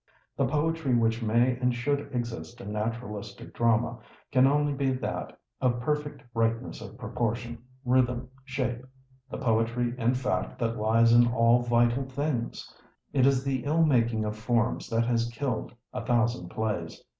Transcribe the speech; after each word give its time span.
The 0.35 0.47
poetry 0.47 0.95
which 0.95 1.21
may 1.21 1.57
and 1.57 1.75
should 1.75 2.09
exist 2.11 2.59
in 2.59 2.71
naturalistic 2.73 3.53
drama, 3.53 3.99
can 4.31 4.47
only 4.47 4.73
be 4.73 4.91
that 4.93 5.39
of 5.61 5.79
perfect 5.79 6.23
rightness 6.33 6.81
of 6.81 6.97
proportion, 6.97 7.59
rhythm, 7.85 8.27
shape—the 8.43 9.37
poetry, 9.37 9.93
in 9.99 10.15
fact, 10.15 10.57
that 10.57 10.77
lies 10.79 11.13
in 11.13 11.31
all 11.31 11.61
vital 11.61 12.05
things. 12.09 12.73
It 13.13 13.27
is 13.27 13.43
the 13.43 13.63
ill 13.63 13.83
mating 13.85 14.25
of 14.25 14.35
forms 14.35 14.89
that 14.89 15.05
has 15.05 15.29
killed 15.31 15.75
a 15.93 16.03
thousand 16.03 16.49
plays. 16.49 17.03